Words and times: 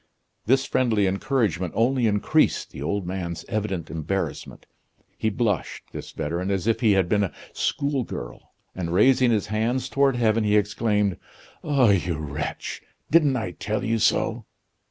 This 0.47 0.65
friendly 0.65 1.05
encouragement 1.05 1.73
only 1.75 2.07
increased 2.07 2.71
the 2.71 2.81
old 2.81 3.05
man's 3.05 3.45
evident 3.47 3.91
embarrassment. 3.91 4.65
He 5.15 5.29
blushed, 5.29 5.83
this 5.91 6.09
veteran, 6.11 6.49
as 6.49 6.65
if 6.65 6.79
he 6.79 6.93
had 6.93 7.07
been 7.07 7.21
a 7.25 7.31
schoolgirl, 7.53 8.51
and 8.73 8.91
raising 8.95 9.29
his 9.29 9.45
hands 9.53 9.89
toward 9.89 10.15
heaven, 10.15 10.43
he 10.43 10.57
exclaimed: 10.57 11.17
"Ah, 11.63 11.91
you 11.91 12.17
wretch! 12.17 12.81
didn't 13.11 13.35
I 13.35 13.51
tell 13.51 13.83
you 13.85 13.99
so?" 13.99 14.47